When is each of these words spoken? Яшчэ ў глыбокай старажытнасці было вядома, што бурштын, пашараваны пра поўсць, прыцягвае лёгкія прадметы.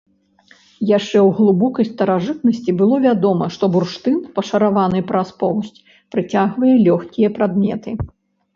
Яшчэ 0.97 1.17
ў 1.27 1.29
глыбокай 1.39 1.85
старажытнасці 1.89 2.71
было 2.79 2.95
вядома, 3.05 3.45
што 3.57 3.63
бурштын, 3.77 4.17
пашараваны 4.39 4.99
пра 5.15 5.23
поўсць, 5.45 5.81
прыцягвае 6.17 6.73
лёгкія 6.91 7.27
прадметы. 7.41 7.91